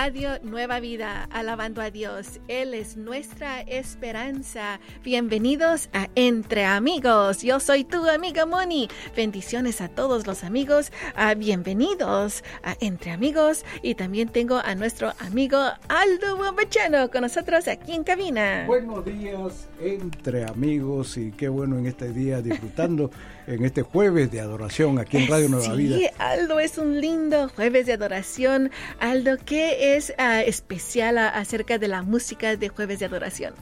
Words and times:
Radio 0.00 0.38
Nueva 0.44 0.78
Vida, 0.78 1.28
alabando 1.32 1.82
a 1.82 1.90
Dios. 1.90 2.38
Él 2.46 2.72
es 2.72 2.96
nuestra 2.96 3.62
esperanza. 3.62 4.78
Bienvenidos 5.02 5.90
a 5.92 6.08
Entre 6.14 6.64
Amigos. 6.64 7.42
Yo 7.42 7.58
soy 7.58 7.82
tu 7.82 8.08
amiga 8.08 8.46
Moni. 8.46 8.88
Bendiciones 9.16 9.80
a 9.80 9.88
todos 9.88 10.24
los 10.28 10.44
amigos. 10.44 10.92
Ah, 11.16 11.34
bienvenidos 11.34 12.44
a 12.62 12.76
Entre 12.78 13.10
Amigos. 13.10 13.64
Y 13.82 13.96
también 13.96 14.28
tengo 14.28 14.60
a 14.64 14.76
nuestro 14.76 15.14
amigo 15.18 15.58
Aldo 15.88 16.36
Bombachano 16.36 17.10
con 17.10 17.22
nosotros 17.22 17.66
aquí 17.66 17.90
en 17.92 18.04
cabina. 18.04 18.66
Buenos 18.68 19.04
días, 19.04 19.68
Entre 19.80 20.44
Amigos. 20.44 21.16
Y 21.16 21.32
qué 21.32 21.48
bueno 21.48 21.76
en 21.76 21.86
este 21.86 22.12
día 22.12 22.40
disfrutando 22.40 23.10
en 23.48 23.64
este 23.64 23.82
jueves 23.82 24.30
de 24.30 24.40
adoración 24.40 24.98
aquí 24.98 25.16
en 25.16 25.28
Radio 25.28 25.48
Nueva 25.48 25.74
Vida. 25.74 25.96
Sí, 25.96 26.06
Aldo, 26.18 26.60
es 26.60 26.76
un 26.76 27.00
lindo 27.00 27.48
jueves 27.48 27.86
de 27.86 27.94
adoración. 27.94 28.70
Aldo, 29.00 29.38
¿qué 29.44 29.96
es 29.96 30.10
uh, 30.18 30.46
especial 30.46 31.18
acerca 31.18 31.78
de 31.78 31.88
la 31.88 32.02
música 32.02 32.56
de 32.56 32.68
jueves 32.68 32.98
de 32.98 33.06
adoración? 33.06 33.54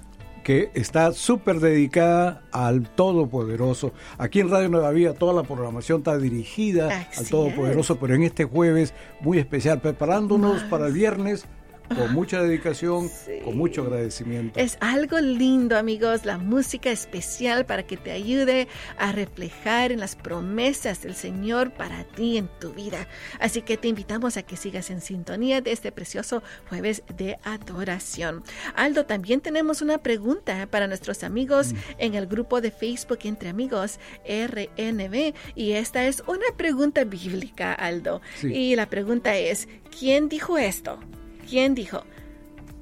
que 0.42 0.70
está 0.74 1.10
súper 1.10 1.58
dedicada 1.58 2.44
al 2.52 2.88
Todopoderoso. 2.88 3.92
Aquí 4.16 4.38
en 4.38 4.48
Radio 4.48 4.68
Nueva 4.68 4.92
Vida 4.92 5.12
toda 5.12 5.34
la 5.34 5.42
programación 5.42 5.98
está 5.98 6.16
dirigida 6.18 6.86
Así 6.86 7.24
al 7.24 7.30
Todopoderoso, 7.30 7.94
es. 7.94 7.98
pero 8.00 8.14
en 8.14 8.22
este 8.22 8.44
jueves 8.44 8.94
muy 9.20 9.38
especial, 9.38 9.80
preparándonos 9.80 10.62
Más. 10.62 10.70
para 10.70 10.86
el 10.86 10.92
viernes 10.92 11.46
con 11.94 12.12
mucha 12.12 12.42
dedicación, 12.42 13.08
Sí. 13.08 13.40
con 13.44 13.56
mucho 13.56 13.82
agradecimiento. 13.82 14.58
Es 14.58 14.76
algo 14.80 15.18
lindo, 15.20 15.76
amigos, 15.78 16.24
la 16.24 16.38
música 16.38 16.90
especial 16.90 17.64
para 17.66 17.84
que 17.84 17.96
te 17.96 18.10
ayude 18.12 18.68
a 18.98 19.12
reflejar 19.12 19.92
en 19.92 20.00
las 20.00 20.16
promesas 20.16 21.02
del 21.02 21.14
Señor 21.14 21.72
para 21.72 22.04
ti 22.04 22.36
en 22.38 22.48
tu 22.60 22.72
vida. 22.72 23.06
Así 23.40 23.62
que 23.62 23.76
te 23.76 23.88
invitamos 23.88 24.36
a 24.36 24.42
que 24.42 24.56
sigas 24.56 24.90
en 24.90 25.00
sintonía 25.00 25.60
de 25.60 25.72
este 25.72 25.92
precioso 25.92 26.42
jueves 26.68 27.02
de 27.16 27.38
adoración. 27.44 28.42
Aldo, 28.74 29.06
también 29.06 29.40
tenemos 29.40 29.82
una 29.82 29.98
pregunta 29.98 30.66
para 30.70 30.86
nuestros 30.86 31.22
amigos 31.24 31.72
Mm. 31.72 31.76
en 31.98 32.14
el 32.14 32.26
grupo 32.26 32.60
de 32.60 32.70
Facebook 32.70 33.18
Entre 33.24 33.48
Amigos 33.48 33.98
RNB 34.24 35.34
y 35.54 35.72
esta 35.72 36.06
es 36.06 36.22
una 36.26 36.46
pregunta 36.56 37.04
bíblica, 37.04 37.72
Aldo. 37.72 38.20
Sí. 38.40 38.52
Y 38.52 38.76
la 38.76 38.86
pregunta 38.88 39.36
es, 39.36 39.68
¿quién 39.98 40.28
dijo 40.28 40.58
esto? 40.58 40.98
¿Quién 41.48 41.74
dijo? 41.74 42.02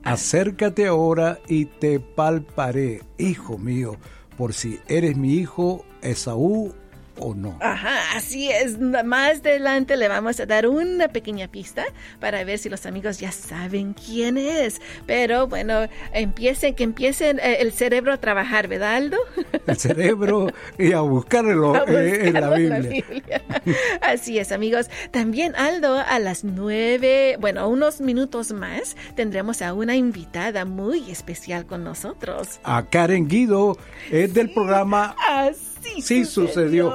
Acércate 0.02 0.86
ahora 0.86 1.38
y 1.48 1.64
te 1.66 1.98
palparé, 1.98 3.02
hijo 3.18 3.56
mío, 3.58 3.96
por 4.36 4.52
si 4.52 4.78
eres 4.86 5.16
mi 5.16 5.34
hijo 5.34 5.84
Esaú 6.02 6.74
o 7.18 7.34
no. 7.34 7.56
Ajá, 7.60 8.16
así 8.16 8.50
es. 8.50 8.78
Más 8.78 9.38
adelante 9.40 9.96
le 9.96 10.08
vamos 10.08 10.40
a 10.40 10.46
dar 10.46 10.66
una 10.66 11.08
pequeña 11.08 11.48
pista 11.48 11.84
para 12.20 12.44
ver 12.44 12.58
si 12.58 12.68
los 12.68 12.86
amigos 12.86 13.18
ya 13.18 13.32
saben 13.32 13.94
quién 13.94 14.38
es. 14.38 14.80
Pero 15.06 15.46
bueno, 15.46 15.86
empiecen, 16.12 16.74
que 16.74 16.84
empiecen 16.84 17.38
eh, 17.38 17.58
el 17.60 17.72
cerebro 17.72 18.12
a 18.12 18.18
trabajar, 18.18 18.68
¿verdad, 18.68 18.96
Aldo? 18.96 19.18
El 19.66 19.76
cerebro 19.76 20.48
y 20.78 20.92
a 20.92 21.00
buscarlo 21.00 21.74
A 21.74 21.84
eh, 21.88 22.28
en 22.28 22.34
la 22.34 22.50
Biblia. 22.50 22.78
Biblia. 22.78 23.42
Así 24.02 24.38
es, 24.38 24.52
amigos. 24.52 24.90
También, 25.10 25.54
Aldo, 25.56 25.98
a 25.98 26.18
las 26.18 26.44
nueve, 26.44 27.36
bueno, 27.40 27.68
unos 27.68 28.00
minutos 28.00 28.52
más, 28.52 28.96
tendremos 29.14 29.62
a 29.62 29.72
una 29.72 29.96
invitada 29.96 30.64
muy 30.64 31.10
especial 31.10 31.66
con 31.66 31.84
nosotros. 31.84 32.60
A 32.64 32.84
Karen 32.84 33.28
Guido 33.28 33.78
es 34.10 34.34
del 34.34 34.52
programa 34.52 35.16
Así 35.28 35.74
Sí 36.00 36.24
sucedió. 36.24 36.92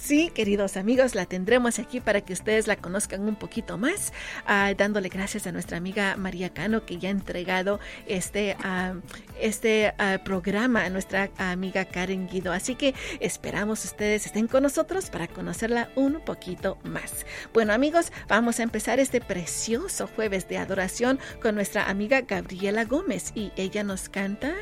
Sí, 0.00 0.30
queridos 0.34 0.78
amigos, 0.78 1.14
la 1.14 1.26
tendremos 1.26 1.78
aquí 1.78 2.00
para 2.00 2.22
que 2.22 2.32
ustedes 2.32 2.66
la 2.66 2.76
conozcan 2.76 3.20
un 3.28 3.36
poquito 3.36 3.76
más, 3.76 4.14
ah, 4.46 4.72
dándole 4.74 5.10
gracias 5.10 5.46
a 5.46 5.52
nuestra 5.52 5.76
amiga 5.76 6.16
María 6.16 6.54
Cano 6.54 6.86
que 6.86 6.96
ya 6.96 7.10
ha 7.10 7.12
entregado 7.12 7.80
este, 8.06 8.56
ah, 8.64 8.94
este 9.38 9.92
ah, 9.98 10.18
programa 10.24 10.86
a 10.86 10.88
nuestra 10.88 11.30
amiga 11.36 11.84
Karen 11.84 12.28
Guido. 12.28 12.50
Así 12.50 12.76
que 12.76 12.94
esperamos 13.20 13.84
ustedes 13.84 14.24
estén 14.24 14.48
con 14.48 14.62
nosotros 14.62 15.10
para 15.10 15.28
conocerla 15.28 15.90
un 15.96 16.20
poquito 16.24 16.78
más. 16.82 17.26
Bueno, 17.52 17.74
amigos, 17.74 18.10
vamos 18.26 18.58
a 18.58 18.62
empezar 18.62 19.00
este 19.00 19.20
precioso 19.20 20.06
jueves 20.06 20.48
de 20.48 20.56
adoración 20.56 21.20
con 21.42 21.54
nuestra 21.54 21.90
amiga 21.90 22.22
Gabriela 22.22 22.86
Gómez 22.86 23.32
y 23.34 23.52
ella 23.54 23.84
nos 23.84 24.08
canta. 24.08 24.54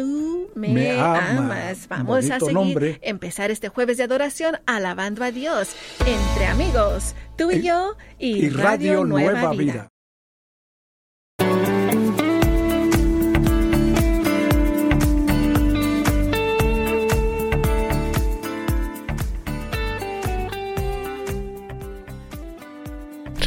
Tú 0.00 0.48
me, 0.54 0.68
Me 0.68 0.92
ama. 0.98 1.28
amas. 1.36 1.86
Vamos 1.86 2.30
a 2.30 2.38
seguir, 2.40 2.54
nombre. 2.54 2.98
empezar 3.02 3.50
este 3.50 3.68
jueves 3.68 3.98
de 3.98 4.04
adoración 4.04 4.56
alabando 4.64 5.22
a 5.22 5.30
Dios 5.30 5.76
entre 6.06 6.46
amigos, 6.46 7.14
tú 7.36 7.50
y, 7.50 7.56
Y- 7.56 7.62
yo 7.62 7.96
y, 8.18 8.46
y 8.46 8.48
Radio 8.48 9.04
Nueva 9.04 9.50
Vida. 9.52 9.89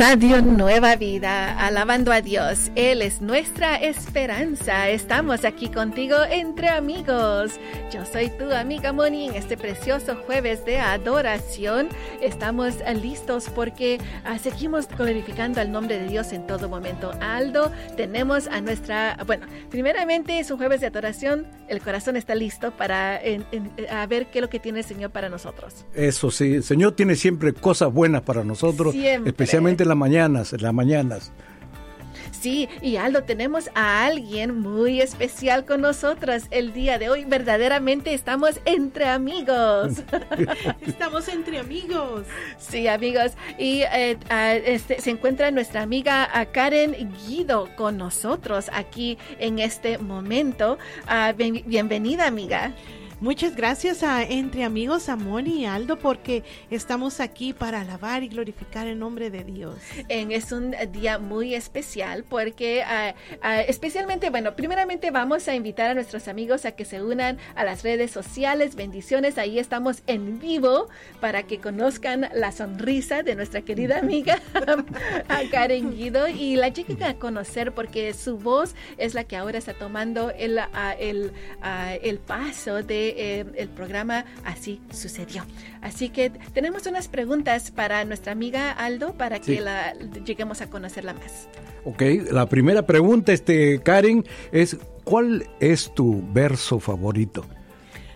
Radio 0.06 0.42
Nueva 0.42 0.98
Vida, 0.98 1.58
alabando 1.58 2.12
a 2.12 2.20
Dios. 2.20 2.72
Él 2.76 3.02
es 3.02 3.22
nuestra 3.22 3.78
esperanza. 3.78 4.90
Estamos 4.90 5.46
aquí 5.46 5.70
contigo 5.70 6.18
entre 6.30 6.68
amigos. 6.68 7.54
Yo 7.90 8.06
soy 8.06 8.30
tu 8.32 8.52
amiga 8.52 8.92
Moni 8.92 9.30
en 9.30 9.36
este 9.36 9.56
precioso 9.56 10.18
jueves 10.26 10.66
de 10.66 10.78
adoración. 10.82 11.88
Estamos 12.22 12.74
listos 13.02 13.46
porque 13.56 13.98
ah, 14.26 14.38
seguimos 14.40 14.90
glorificando 14.90 15.62
al 15.62 15.72
nombre 15.72 15.98
de 15.98 16.10
Dios 16.10 16.34
en 16.34 16.46
todo 16.48 16.68
momento. 16.68 17.14
Aldo, 17.22 17.72
tenemos 17.96 18.48
a 18.48 18.60
nuestra, 18.60 19.18
bueno, 19.26 19.46
primeramente 19.70 20.38
es 20.38 20.52
un 20.52 20.58
jueves 20.58 20.82
de 20.82 20.88
adoración. 20.88 21.48
El 21.70 21.80
corazón 21.80 22.18
está 22.18 22.36
listo 22.36 22.72
para 22.72 23.24
en- 23.24 23.46
en- 23.54 23.72
a 23.90 24.06
ver 24.06 24.26
qué 24.26 24.40
es 24.40 24.42
lo 24.42 24.50
que 24.50 24.60
tiene 24.60 24.80
el 24.80 24.86
Señor 24.86 25.12
para 25.12 25.30
nosotros. 25.30 25.86
Eso 25.96 26.30
sí, 26.30 26.56
el 26.56 26.64
Señor 26.64 26.92
tiene 26.92 27.16
siempre 27.16 27.54
cosas 27.54 27.94
buenas 27.94 28.22
para 28.24 28.44
nosotros, 28.44 28.92
Siempre. 28.92 29.30
especialmente 29.30 29.84
en 29.84 29.93
las 29.94 29.98
mañanas, 30.00 30.54
en 30.54 30.62
las 30.62 30.74
mañanas. 30.74 31.32
Sí, 32.32 32.68
y 32.82 32.98
Aldo, 32.98 33.24
tenemos 33.24 33.70
a 33.74 34.06
alguien 34.06 34.60
muy 34.60 35.00
especial 35.00 35.64
con 35.64 35.80
nosotros 35.80 36.44
el 36.52 36.74
día 36.74 37.00
de 37.00 37.10
hoy. 37.10 37.24
Verdaderamente 37.24 38.14
estamos 38.14 38.60
entre 38.66 39.08
amigos. 39.08 39.94
Estamos 40.86 41.30
entre 41.30 41.60
amigos. 41.60 42.26
Sí, 42.58 42.90
amigos. 42.90 43.32
Y 43.58 43.84
eh, 43.84 44.18
este, 44.66 45.00
se 45.00 45.12
encuentra 45.12 45.52
nuestra 45.52 45.84
amiga 45.84 46.28
Karen 46.52 47.14
Guido 47.26 47.70
con 47.78 47.98
nosotros 47.98 48.70
aquí 48.74 49.18
en 49.40 49.60
este 49.60 49.98
momento. 49.98 50.78
Ah, 51.08 51.32
bien- 51.38 51.64
bienvenida, 51.66 52.28
amiga. 52.28 52.74
Muchas 53.24 53.56
gracias 53.56 54.04
a 54.04 54.22
Entre 54.22 54.66
Amigos, 54.66 55.08
a 55.08 55.16
Moni 55.16 55.62
y 55.62 55.66
Aldo, 55.66 55.98
porque 55.98 56.44
estamos 56.70 57.22
aquí 57.22 57.54
para 57.54 57.80
alabar 57.80 58.22
y 58.22 58.28
glorificar 58.28 58.86
el 58.86 59.00
nombre 59.00 59.30
de 59.30 59.46
Dios. 59.46 59.76
En- 60.10 60.34
es 60.34 60.52
un 60.52 60.76
día 60.92 61.20
muy 61.20 61.56
especial 61.56 62.26
porque 62.28 62.84
ah, 62.84 63.14
especialmente, 63.66 64.30
bueno, 64.30 64.58
primeramente 64.58 65.10
vamos 65.10 65.48
a 65.48 65.56
invitar 65.56 65.92
a 65.92 65.94
nuestros 65.94 66.28
amigos 66.28 66.66
a 66.66 66.74
que 66.74 66.84
se 66.84 67.02
unan 67.02 67.38
a 67.56 67.64
las 67.64 67.82
redes 67.84 68.12
sociales. 68.12 68.76
Bendiciones, 68.76 69.38
ahí 69.38 69.58
estamos 69.58 70.04
en 70.06 70.40
vivo 70.40 70.90
para 71.22 71.44
que 71.44 71.60
conozcan 71.60 72.28
la 72.34 72.52
sonrisa 72.52 73.24
de 73.24 73.36
nuestra 73.36 73.62
querida 73.62 74.00
amiga 74.00 74.42
Karen 75.52 75.96
Guido 75.96 76.28
y 76.28 76.58
la 76.58 76.68
lleguen 76.68 77.02
a 77.04 77.14
conocer 77.14 77.72
porque 77.72 78.14
su 78.14 78.38
voz 78.38 78.76
es 78.98 79.14
la 79.14 79.24
que 79.24 79.38
ahora 79.38 79.60
está 79.60 79.74
tomando 79.74 80.30
el, 80.32 80.60
ah, 80.60 80.94
el, 81.00 81.32
el 82.02 82.20
paso 82.20 82.84
de 82.84 83.13
eh, 83.16 83.46
el 83.56 83.70
programa 83.70 84.26
Así 84.44 84.82
sucedió. 84.92 85.44
Así 85.82 86.10
que 86.10 86.30
tenemos 86.54 86.86
unas 86.88 87.08
preguntas 87.08 87.72
para 87.72 88.06
nuestra 88.06 88.32
amiga 88.32 88.72
Aldo 88.72 89.14
para 89.14 89.40
que 89.40 89.62
la 89.62 89.94
lleguemos 90.26 90.62
a 90.62 90.70
conocerla 90.70 91.14
más. 91.14 91.48
Ok, 91.86 92.02
la 92.32 92.48
primera 92.48 92.86
pregunta, 92.86 93.34
este, 93.34 93.82
Karen, 93.82 94.26
es 94.52 94.78
¿cuál 95.04 95.46
es 95.60 95.94
tu 95.94 96.24
verso 96.32 96.80
favorito? 96.80 97.46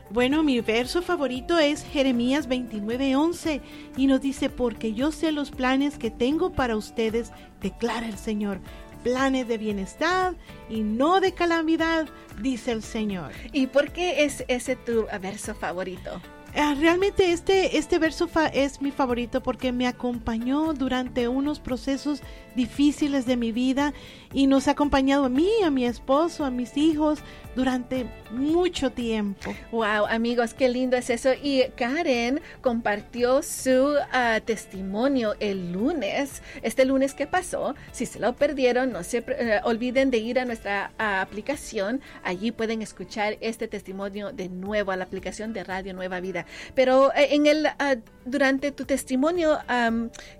Bueno, 0.09 0.41
mi 0.41 0.61
verso 0.61 1.01
favorito 1.01 1.59
es 1.59 1.83
Jeremías 1.83 2.47
29:11 2.47 3.61
y 3.97 4.07
nos 4.07 4.21
dice, 4.21 4.49
porque 4.49 4.93
yo 4.93 5.11
sé 5.11 5.33
los 5.33 5.51
planes 5.51 5.97
que 5.97 6.11
tengo 6.11 6.53
para 6.53 6.77
ustedes, 6.77 7.33
declara 7.61 8.07
el 8.07 8.17
Señor, 8.17 8.59
planes 9.03 9.47
de 9.47 9.57
bienestar 9.57 10.35
y 10.69 10.81
no 10.81 11.19
de 11.19 11.33
calamidad, 11.33 12.07
dice 12.41 12.71
el 12.71 12.83
Señor. 12.83 13.31
¿Y 13.51 13.67
por 13.67 13.91
qué 13.91 14.25
es 14.25 14.43
ese 14.47 14.75
tu 14.75 15.05
verso 15.21 15.55
favorito? 15.55 16.21
Ah, 16.59 16.73
realmente 16.73 17.31
este, 17.33 17.77
este 17.77 17.99
verso 17.99 18.27
es 18.51 18.81
mi 18.81 18.89
favorito 18.89 19.43
porque 19.43 19.71
me 19.71 19.85
acompañó 19.85 20.73
durante 20.73 21.27
unos 21.27 21.59
procesos 21.59 22.23
difíciles 22.55 23.27
de 23.27 23.37
mi 23.37 23.51
vida 23.51 23.93
y 24.33 24.47
nos 24.47 24.67
ha 24.67 24.71
acompañado 24.71 25.25
a 25.25 25.29
mí, 25.29 25.47
a 25.63 25.69
mi 25.69 25.85
esposo, 25.85 26.45
a 26.45 26.49
mis 26.49 26.75
hijos 26.75 27.19
durante 27.55 28.07
mucho 28.31 28.91
tiempo. 28.91 29.53
Wow, 29.71 30.07
amigos, 30.09 30.55
qué 30.55 30.67
lindo 30.67 30.97
es 30.97 31.11
eso. 31.11 31.29
Y 31.41 31.63
Karen 31.75 32.41
compartió 32.61 33.43
su 33.43 33.95
ah, 34.11 34.39
testimonio 34.43 35.35
el 35.39 35.71
lunes, 35.71 36.41
este 36.63 36.85
lunes 36.85 37.13
que 37.13 37.27
pasó. 37.27 37.75
Si 37.91 38.07
se 38.07 38.19
lo 38.19 38.35
perdieron, 38.35 38.91
no 38.91 39.03
se 39.03 39.23
eh, 39.27 39.59
olviden 39.63 40.09
de 40.09 40.17
ir 40.17 40.39
a 40.39 40.45
nuestra 40.45 40.91
ah, 40.97 41.21
aplicación. 41.21 42.01
Allí 42.23 42.51
pueden 42.51 42.81
escuchar 42.81 43.37
este 43.41 43.67
testimonio 43.67 44.31
de 44.31 44.49
nuevo 44.49 44.91
a 44.91 44.97
la 44.97 45.03
aplicación 45.03 45.53
de 45.53 45.63
Radio 45.63 45.93
Nueva 45.93 46.19
Vida. 46.19 46.46
Pero 46.75 47.13
eh, 47.13 47.35
en 47.35 47.47
el 47.47 47.67
ah, 47.67 47.95
durante 48.25 48.71
tu 48.71 48.85
testimonio, 48.85 49.57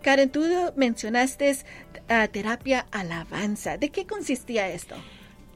Karen, 0.01 0.29
tú 0.29 0.43
mencionaste 0.75 1.57
terapia 2.31 2.85
alabanza. 2.91 3.77
¿De 3.77 3.89
qué 3.89 4.05
consistía 4.05 4.69
esto? 4.69 4.95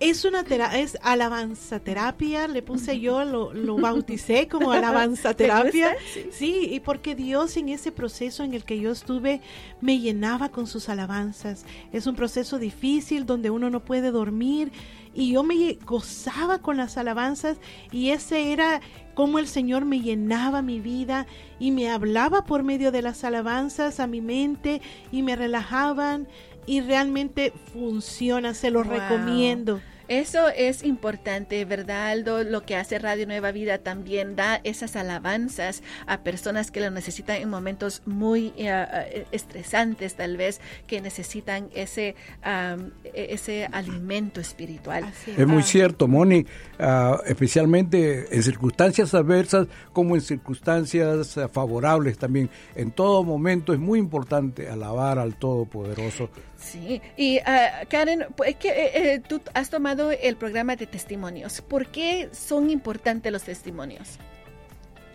Es 0.02 0.26
una 0.26 0.44
terapia, 0.44 0.80
es 0.80 0.98
alabanza 1.04 1.80
terapia, 1.80 2.48
le 2.48 2.64
puse 2.64 3.00
yo, 3.00 3.24
lo, 3.24 3.54
lo 3.54 3.78
bauticé 3.78 4.48
como 4.48 4.72
alabanza 4.72 5.36
terapia. 5.36 5.96
Sí. 6.32 6.70
y 6.72 6.80
porque 6.80 7.14
Dios 7.14 7.56
en 7.56 7.70
ese 7.70 7.92
proceso 7.92 8.44
en 8.44 8.56
el 8.56 8.64
que 8.64 8.80
yo 8.80 8.92
estuve 8.92 9.42
me 9.80 10.00
llenaba 10.00 10.50
con 10.50 10.66
sus 10.66 10.90
alabanzas. 10.90 11.66
Es 11.94 12.08
un 12.08 12.16
proceso 12.16 12.58
difícil 12.58 13.28
donde 13.28 13.52
uno 13.52 13.70
no 13.70 13.82
puede 13.82 14.10
dormir 14.10 14.72
y 15.14 15.32
yo 15.34 15.44
me 15.44 15.78
gozaba 15.86 16.60
con 16.60 16.78
las 16.78 16.98
alabanzas 16.98 17.58
y 17.92 18.10
ese 18.10 18.54
era 18.54 18.82
como 19.14 19.40
el 19.40 19.48
Señor 19.48 19.86
me 19.86 20.00
llenaba 20.00 20.62
mi 20.62 20.80
vida 20.80 21.28
y 21.60 21.72
me 21.72 21.90
hablaba 21.90 22.46
por 22.46 22.64
medio 22.64 22.92
de 22.92 23.02
las 23.02 23.24
alabanzas 23.24 24.00
a 24.00 24.08
mi 24.08 24.22
mente 24.22 24.82
y 25.12 25.22
me 25.22 25.36
relajaban 25.36 26.28
y 26.66 26.82
realmente 26.82 27.54
funciona, 27.74 28.54
se 28.54 28.72
lo 28.72 28.84
recomiendo. 28.84 29.82
Eso 30.12 30.50
es 30.50 30.84
importante, 30.84 31.64
¿verdad, 31.64 32.10
Aldo? 32.10 32.44
Lo 32.44 32.64
que 32.64 32.76
hace 32.76 33.00
Radio 33.00 33.26
Nueva 33.26 33.54
Vida 33.54 33.78
también 33.78 34.36
da 34.36 34.60
esas 34.66 34.98
alabanzas 34.98 35.84
a 36.06 36.18
personas 36.20 36.70
que 36.70 36.82
lo 36.82 36.92
necesitan 36.92 37.38
en 37.38 37.50
momentos 37.50 38.02
muy 38.06 38.48
eh, 38.58 38.68
eh, 38.68 39.26
estresantes, 39.32 40.16
tal 40.16 40.36
vez, 40.36 40.60
que 40.86 41.00
necesitan 41.00 41.70
ese, 41.74 42.16
e-, 42.44 42.84
ese 43.14 43.70
alimento 43.72 44.42
espiritual. 44.42 45.06
Es 45.38 45.48
muy 45.48 45.62
ah. 45.62 45.66
cierto, 45.66 46.10
Moni, 46.10 46.46
ah, 46.78 47.22
especialmente 47.26 48.36
en 48.36 48.44
circunstancias 48.44 49.14
adversas 49.14 49.68
como 49.94 50.16
en 50.16 50.22
circunstancias 50.22 51.40
favorables 51.54 52.18
también. 52.18 52.50
En 52.76 52.92
todo 52.92 53.24
momento 53.24 53.72
es 53.72 53.80
muy 53.80 53.98
importante 53.98 54.68
alabar 54.68 55.20
al 55.20 55.36
Todopoderoso. 55.36 56.30
Sí, 56.62 57.02
y 57.18 57.40
uh, 57.40 57.88
Karen, 57.90 58.28
pues, 58.36 58.56
que, 58.56 58.70
eh, 58.70 59.14
eh, 59.14 59.20
tú 59.20 59.42
has 59.54 59.72
tomado 59.72 60.12
el 60.12 60.38
programa 60.38 60.76
de 60.76 60.86
testimonios. 60.86 61.62
¿Por 61.62 61.88
qué 61.88 62.30
son 62.32 62.70
importantes 62.70 63.32
los 63.32 63.44
testimonios? 63.44 64.20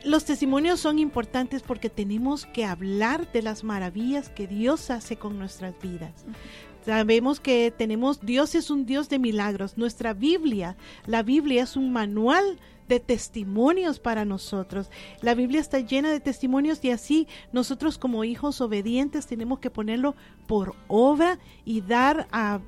Los 0.03 0.25
testimonios 0.25 0.81
son 0.81 0.99
importantes 0.99 1.63
porque 1.63 1.89
tenemos 1.89 2.47
que 2.47 2.65
hablar 2.65 3.31
de 3.33 3.43
las 3.43 3.63
maravillas 3.63 4.29
que 4.29 4.47
Dios 4.47 4.91
hace 4.91 5.17
con 5.17 5.39
nuestras 5.39 5.75
vidas. 5.81 6.25
Sabemos 6.87 7.41
que 7.41 7.75
tenemos, 7.77 8.21
Dios 8.21 8.55
es 8.55 8.71
un 8.71 8.87
Dios 8.87 9.09
de 9.09 9.19
milagros. 9.19 9.77
Nuestra 9.77 10.15
Biblia, 10.15 10.77
la 11.05 11.25
Biblia 11.25 11.65
es 11.65 11.75
un 11.75 11.93
manual 11.93 12.61
de 12.87 13.01
testimonios 13.01 13.99
para 13.99 14.25
nosotros. 14.25 14.89
La 15.21 15.35
Biblia 15.35 15.61
está 15.61 15.81
llena 15.81 16.11
de 16.11 16.21
testimonios 16.21 16.85
y 16.85 16.93
así 16.93 17.27
nosotros 17.51 17.99
como 17.99 18.23
hijos 18.23 18.61
obedientes 18.61 19.27
tenemos 19.27 19.59
que 19.59 19.69
ponerlo 19.69 20.15
por 20.47 20.77
obra 20.87 21.41
y 21.65 21.81
dar 21.81 22.29
a, 22.31 22.61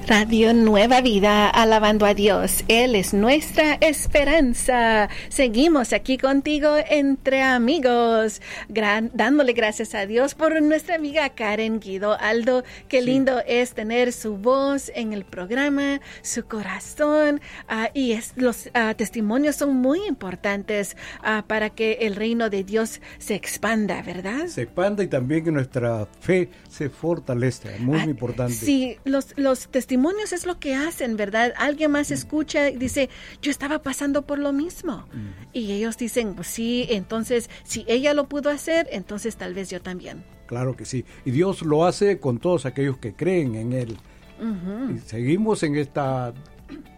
Radio 0.07 0.54
Nueva 0.54 1.01
Vida, 1.01 1.50
alabando 1.50 2.06
a 2.06 2.13
Dios. 2.13 2.63
Él 2.69 2.95
es 2.95 3.13
nuestra 3.13 3.74
esperanza. 3.81 5.09
Seguimos 5.27 5.92
aquí 5.92 6.18
contigo 6.18 6.75
entre 6.89 7.42
amigos, 7.42 8.42
dándole 8.69 9.51
gracias 9.51 9.94
a 9.95 10.06
Dios 10.06 10.33
por 10.33 10.62
nuestra 10.62 10.95
amiga 10.95 11.27
Karen 11.31 11.81
Guido 11.81 12.18
Aldo. 12.21 12.63
Qué 12.88 13.01
lindo 13.01 13.42
es 13.45 13.74
tener 13.74 14.13
su 14.13 14.38
voz 14.38 14.94
en 14.95 15.12
el 15.12 15.25
programa, 15.25 16.00
su 16.21 16.45
corazón. 16.45 17.42
Ah, 17.68 17.89
y 17.94 18.13
es, 18.13 18.31
los 18.38 18.69
ah, 18.74 18.94
testimonios 18.95 19.57
son 19.57 19.75
muy 19.75 20.06
importantes 20.07 20.95
ah, 21.21 21.44
para 21.45 21.69
que 21.69 21.98
el 22.04 22.15
reino 22.15 22.50
de 22.50 22.63
Dios 22.63 23.01
se 23.18 23.36
expanda, 23.36 24.01
¿verdad? 24.04 24.48
Se 24.48 24.62
expanda 24.62 25.04
y 25.04 25.07
también 25.07 25.44
que 25.44 25.51
nuestra 25.51 26.07
fe 26.21 26.50
se 26.69 26.89
fortalezca. 26.89 27.71
Muy, 27.80 28.00
muy 28.00 28.12
importante. 28.12 28.54
Sí, 28.54 28.98
los, 29.04 29.33
los 29.36 29.68
testimonios 29.68 29.96
testimonios 29.97 30.31
es 30.31 30.45
lo 30.45 30.59
que 30.59 30.75
hacen, 30.75 31.17
¿verdad? 31.17 31.53
Alguien 31.57 31.89
más 31.89 32.11
escucha 32.11 32.69
y 32.69 32.77
dice, 32.77 33.09
yo 33.41 33.49
estaba 33.49 33.81
pasando 33.81 34.21
por 34.21 34.38
lo 34.38 34.53
mismo. 34.53 35.05
Y 35.53 35.71
ellos 35.71 35.97
dicen, 35.97 36.35
pues 36.35 36.47
sí, 36.47 36.85
entonces, 36.89 37.49
si 37.63 37.83
ella 37.88 38.13
lo 38.13 38.27
pudo 38.29 38.51
hacer, 38.51 38.88
entonces 38.91 39.38
tal 39.38 39.55
vez 39.55 39.71
yo 39.71 39.81
también. 39.81 40.23
Claro 40.45 40.75
que 40.75 40.85
sí. 40.85 41.03
Y 41.25 41.31
Dios 41.31 41.63
lo 41.63 41.88
hace 41.88 42.19
con 42.19 42.38
todos 42.38 42.67
aquellos 42.67 42.99
que 42.99 43.13
creen 43.13 43.55
en 43.55 43.73
Él. 43.73 43.97
Y 44.94 44.99
seguimos 44.99 45.63
en 45.63 45.75
esta 45.75 46.31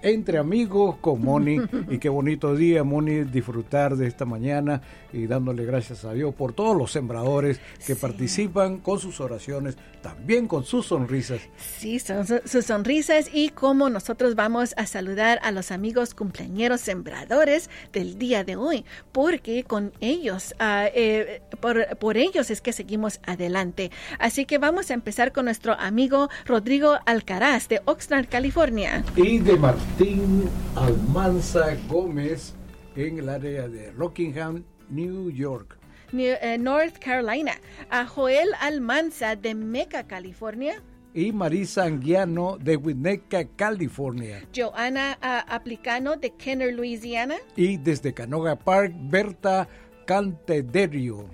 entre 0.02 0.38
amigos 0.38 0.98
con 1.02 1.22
Moni. 1.22 1.58
y 1.90 1.98
qué 1.98 2.10
bonito 2.10 2.56
día, 2.56 2.84
Moni, 2.84 3.24
disfrutar 3.24 3.96
de 3.96 4.08
esta 4.08 4.26
mañana 4.26 4.82
y 5.12 5.28
dándole 5.28 5.66
gracias 5.66 6.06
a 6.06 6.14
Dios 6.14 6.34
por 6.36 6.54
todos 6.54 6.78
los 6.78 6.92
sembradores 6.92 7.60
que 7.86 7.96
participan 7.96 8.78
con 8.78 9.00
sus 9.00 9.20
oraciones, 9.20 9.78
también 10.02 10.48
con 10.48 10.64
sus 10.64 10.88
sonrisas. 10.88 11.42
Sí, 11.58 12.00
son 12.00 12.26
sus 12.46 12.66
sonrisas 12.66 13.30
y 13.34 13.50
cómo 13.50 13.90
nosotros 13.90 14.36
vamos 14.36 14.74
a 14.78 14.86
saludar 14.86 15.40
a 15.44 15.52
los 15.52 15.72
amigos 15.72 16.14
cumpleañeros 16.14 16.82
sembradores 16.82 17.70
del 17.92 18.18
día 18.18 18.44
de 18.44 18.56
hoy, 18.56 18.86
porque 19.12 19.64
con 19.64 19.92
ellos, 20.00 20.54
eh, 20.60 21.42
por, 21.60 21.98
por 21.98 22.18
ellos 22.18 22.50
es 22.50 22.62
que 22.62 22.74
seguimos 22.74 23.20
adelante. 23.26 23.92
Así 24.20 24.46
que 24.46 24.58
vamos 24.58 24.92
a 24.92 24.94
empezar 24.94 25.32
con 25.32 25.46
nuestro 25.46 25.74
amigo 25.74 26.30
Rodrigo 26.46 26.98
Alcaraz 27.06 27.68
de 27.68 27.82
Oxnard, 27.86 28.28
California. 28.28 29.04
Y 29.16 29.40
de 29.40 29.58
Martín 29.60 30.50
Almanza 30.74 31.76
Gómez 31.90 32.54
en 32.96 33.20
el 33.20 33.28
área 33.28 33.68
de 33.68 33.92
Rockingham, 33.92 34.64
New 34.90 35.30
York. 35.32 35.78
Eh, 36.14 36.58
North 36.58 36.98
Carolina. 36.98 37.52
A 37.90 38.06
Joel 38.06 38.52
Almanza 38.62 39.36
de 39.36 39.56
Meca, 39.56 40.08
California. 40.08 40.82
Y 41.14 41.34
Marisa 41.34 41.84
Anguiano 41.84 42.58
de 42.58 42.78
Winnetka, 42.78 43.44
California. 43.58 44.42
Joana 44.56 45.18
Aplicano 45.50 46.16
de 46.16 46.30
Kenner, 46.30 46.74
Louisiana. 46.74 47.36
Y 47.58 47.76
desde 47.76 48.14
Canoga 48.14 48.56
Park, 48.56 48.94
Berta 48.98 49.68
Cantederio. 50.06 51.26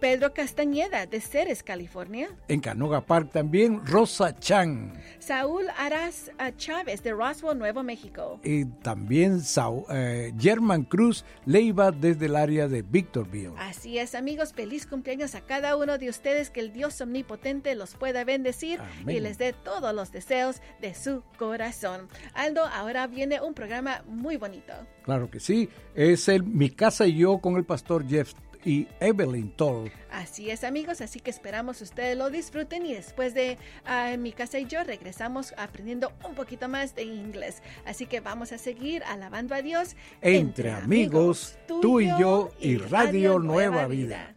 Pedro 0.00 0.34
Castañeda 0.34 1.06
de 1.06 1.20
Ceres, 1.20 1.62
California. 1.62 2.28
En 2.48 2.60
Canoga 2.60 3.00
Park 3.00 3.30
también 3.32 3.84
Rosa 3.86 4.38
Chang. 4.38 4.92
Saúl 5.18 5.66
Aras 5.78 6.30
Chávez 6.56 7.02
de 7.02 7.12
Roswell, 7.12 7.58
Nuevo 7.58 7.82
México. 7.82 8.40
Y 8.44 8.66
también 8.66 9.40
Saúl, 9.40 9.84
eh, 9.90 10.32
German 10.38 10.84
Cruz 10.84 11.24
Leiva 11.46 11.92
desde 11.92 12.26
el 12.26 12.36
área 12.36 12.68
de 12.68 12.82
Victorville. 12.82 13.54
Así 13.58 13.98
es, 13.98 14.14
amigos, 14.14 14.52
feliz 14.52 14.86
cumpleaños 14.86 15.34
a 15.34 15.40
cada 15.40 15.76
uno 15.76 15.96
de 15.96 16.10
ustedes, 16.10 16.50
que 16.50 16.60
el 16.60 16.72
Dios 16.72 17.00
omnipotente 17.00 17.74
los 17.74 17.94
pueda 17.94 18.24
bendecir 18.24 18.80
y 19.06 19.20
les 19.20 19.38
dé 19.38 19.52
todos 19.52 19.94
los 19.94 20.12
deseos 20.12 20.60
de 20.80 20.94
su 20.94 21.22
corazón. 21.38 22.08
Aldo, 22.34 22.64
ahora 22.66 23.06
viene 23.06 23.40
un 23.40 23.54
programa 23.54 24.02
muy 24.06 24.36
bonito. 24.36 24.72
Claro 25.04 25.30
que 25.30 25.40
sí, 25.40 25.68
es 25.94 26.28
el 26.28 26.42
Mi 26.44 26.70
casa 26.70 27.06
y 27.06 27.18
yo 27.18 27.38
con 27.38 27.56
el 27.56 27.64
pastor 27.64 28.06
Jeff 28.06 28.32
y 28.64 28.88
Evelyn 29.00 29.50
Toll. 29.50 29.90
Así 30.10 30.50
es 30.50 30.64
amigos, 30.64 31.00
así 31.00 31.20
que 31.20 31.30
esperamos 31.30 31.80
ustedes 31.82 32.16
lo 32.16 32.30
disfruten 32.30 32.86
y 32.86 32.94
después 32.94 33.34
de 33.34 33.58
uh, 33.86 34.16
mi 34.18 34.32
casa 34.32 34.58
y 34.58 34.66
yo 34.66 34.82
regresamos 34.84 35.54
aprendiendo 35.56 36.12
un 36.26 36.34
poquito 36.34 36.68
más 36.68 36.94
de 36.94 37.02
inglés. 37.02 37.62
Así 37.84 38.06
que 38.06 38.20
vamos 38.20 38.52
a 38.52 38.58
seguir 38.58 39.02
alabando 39.04 39.54
a 39.54 39.62
Dios 39.62 39.96
entre, 40.20 40.70
entre 40.70 40.70
amigos, 40.72 41.58
tú 41.66 42.00
y 42.00 42.06
yo 42.18 42.50
y 42.60 42.76
Radio, 42.76 43.38
Nueva, 43.38 43.86
Vida. 43.86 44.04
Vida. 44.04 44.33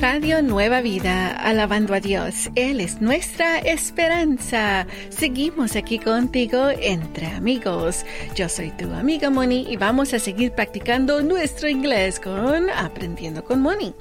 Radio 0.00 0.42
Nueva 0.42 0.80
Vida, 0.80 1.32
alabando 1.32 1.92
a 1.92 1.98
Dios. 1.98 2.50
Él 2.54 2.80
es 2.80 3.00
nuestra 3.00 3.58
esperanza. 3.58 4.86
Seguimos 5.08 5.74
aquí 5.74 5.98
contigo 5.98 6.68
entre 6.70 7.26
amigos. 7.26 8.04
Yo 8.36 8.48
soy 8.48 8.70
tu 8.70 8.92
amiga 8.92 9.28
Moni 9.28 9.66
y 9.68 9.76
vamos 9.76 10.14
a 10.14 10.20
seguir 10.20 10.52
practicando 10.52 11.20
nuestro 11.22 11.68
inglés 11.68 12.20
con 12.20 12.70
Aprendiendo 12.70 13.42
con 13.42 13.60
Moni. 13.60 13.92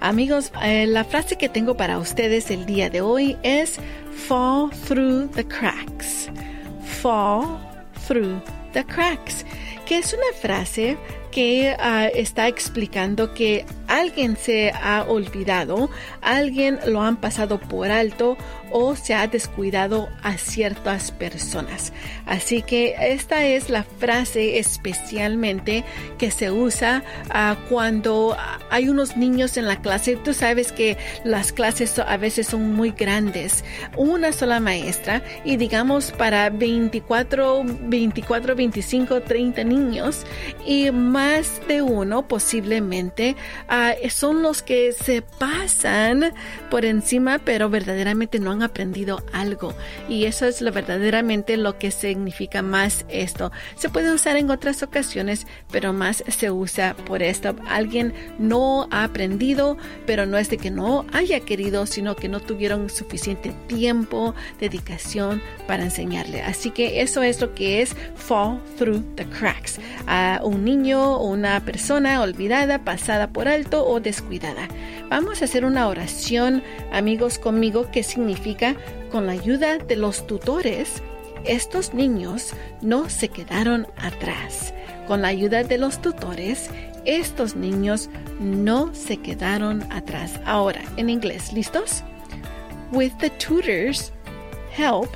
Amigos, 0.00 0.50
eh, 0.60 0.86
la 0.88 1.04
frase 1.04 1.36
que 1.36 1.48
tengo 1.48 1.76
para 1.76 1.98
ustedes 1.98 2.50
el 2.50 2.66
día 2.66 2.90
de 2.90 3.00
hoy 3.00 3.36
es 3.44 3.78
fall 4.26 4.70
through 4.88 5.30
the 5.36 5.46
cracks. 5.46 6.30
Fall 7.00 7.60
through 8.08 8.42
the 8.72 8.84
cracks, 8.84 9.46
que 9.86 9.98
es 9.98 10.12
una 10.12 10.36
frase 10.40 10.96
que 11.34 11.74
uh, 11.76 12.16
está 12.16 12.46
explicando 12.46 13.34
que 13.34 13.66
alguien 13.88 14.36
se 14.36 14.70
ha 14.70 15.04
olvidado, 15.08 15.90
alguien 16.22 16.78
lo 16.86 17.02
han 17.02 17.16
pasado 17.16 17.58
por 17.58 17.90
alto 17.90 18.36
o 18.76 18.96
se 18.96 19.14
ha 19.14 19.28
descuidado 19.28 20.08
a 20.24 20.36
ciertas 20.36 21.12
personas. 21.12 21.92
Así 22.26 22.60
que 22.60 22.96
esta 22.98 23.44
es 23.44 23.70
la 23.70 23.84
frase 23.84 24.58
especialmente 24.58 25.84
que 26.18 26.32
se 26.32 26.50
usa 26.50 27.04
uh, 27.28 27.54
cuando 27.68 28.36
hay 28.70 28.88
unos 28.88 29.16
niños 29.16 29.56
en 29.56 29.68
la 29.68 29.80
clase. 29.80 30.16
Tú 30.16 30.34
sabes 30.34 30.72
que 30.72 30.98
las 31.22 31.52
clases 31.52 31.96
a 32.00 32.16
veces 32.16 32.48
son 32.48 32.72
muy 32.72 32.90
grandes. 32.90 33.64
Una 33.96 34.32
sola 34.32 34.58
maestra 34.58 35.22
y 35.44 35.56
digamos 35.56 36.10
para 36.10 36.50
24, 36.50 37.62
24, 37.64 38.56
25, 38.56 39.22
30 39.22 39.62
niños 39.62 40.26
y 40.66 40.90
más 40.90 41.60
de 41.68 41.80
uno 41.80 42.26
posiblemente 42.26 43.36
uh, 43.70 44.08
son 44.10 44.42
los 44.42 44.62
que 44.62 44.90
se 44.92 45.22
pasan 45.22 46.34
por 46.72 46.84
encima 46.84 47.38
pero 47.38 47.70
verdaderamente 47.70 48.40
no 48.40 48.50
han 48.50 48.63
aprendido 48.64 49.22
algo. 49.32 49.74
Y 50.08 50.24
eso 50.24 50.46
es 50.46 50.60
lo 50.60 50.72
verdaderamente 50.72 51.56
lo 51.56 51.78
que 51.78 51.90
significa 51.90 52.62
más 52.62 53.04
esto. 53.08 53.52
Se 53.76 53.88
puede 53.88 54.12
usar 54.12 54.36
en 54.36 54.50
otras 54.50 54.82
ocasiones, 54.82 55.46
pero 55.70 55.92
más 55.92 56.24
se 56.28 56.50
usa 56.50 56.94
por 57.06 57.22
esto. 57.22 57.54
Alguien 57.68 58.12
no 58.38 58.88
ha 58.90 59.04
aprendido, 59.04 59.76
pero 60.06 60.26
no 60.26 60.38
es 60.38 60.50
de 60.50 60.58
que 60.58 60.70
no 60.70 61.06
haya 61.12 61.40
querido, 61.40 61.86
sino 61.86 62.16
que 62.16 62.28
no 62.28 62.40
tuvieron 62.40 62.90
suficiente 62.90 63.54
tiempo, 63.66 64.34
dedicación 64.60 65.42
para 65.66 65.84
enseñarle. 65.84 66.42
Así 66.42 66.70
que 66.70 67.00
eso 67.00 67.22
es 67.22 67.40
lo 67.40 67.54
que 67.54 67.82
es 67.82 67.94
fall 68.16 68.60
through 68.78 69.02
the 69.16 69.24
cracks. 69.26 69.78
A 70.06 70.40
un 70.42 70.64
niño 70.64 71.16
o 71.16 71.28
una 71.28 71.64
persona 71.64 72.20
olvidada, 72.20 72.84
pasada 72.84 73.28
por 73.28 73.48
alto 73.48 73.86
o 73.86 74.00
descuidada. 74.00 74.68
Vamos 75.08 75.42
a 75.42 75.44
hacer 75.44 75.64
una 75.64 75.86
oración, 75.88 76.62
amigos, 76.92 77.38
conmigo, 77.38 77.90
que 77.90 78.02
significa 78.02 78.53
con 79.10 79.26
la 79.26 79.32
ayuda 79.32 79.78
de 79.78 79.96
los 79.96 80.26
tutores, 80.26 81.02
estos 81.44 81.92
niños 81.92 82.52
no 82.80 83.08
se 83.10 83.28
quedaron 83.28 83.86
atrás. 83.98 84.72
Con 85.06 85.22
la 85.22 85.28
ayuda 85.28 85.62
de 85.62 85.78
los 85.78 86.00
tutores, 86.00 86.70
estos 87.04 87.54
niños 87.54 88.08
no 88.40 88.94
se 88.94 89.18
quedaron 89.18 89.82
atrás. 89.92 90.40
Ahora, 90.46 90.80
en 90.96 91.10
inglés, 91.10 91.52
¿listos? 91.52 92.02
With 92.92 93.12
the 93.18 93.30
tutors' 93.30 94.12
help, 94.70 95.08